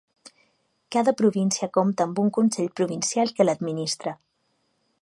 [0.95, 4.17] Cada província compta amb un Consell Provincial que l'administra.